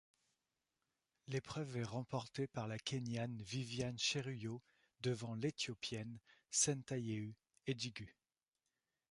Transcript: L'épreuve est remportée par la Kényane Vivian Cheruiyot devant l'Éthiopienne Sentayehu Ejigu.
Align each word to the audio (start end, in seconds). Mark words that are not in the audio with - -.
L'épreuve 1.27 1.77
est 1.77 1.83
remportée 1.83 2.47
par 2.47 2.67
la 2.67 2.79
Kényane 2.79 3.39
Vivian 3.43 3.93
Cheruiyot 3.97 4.59
devant 5.01 5.35
l'Éthiopienne 5.35 6.17
Sentayehu 6.49 7.35
Ejigu. 7.67 8.17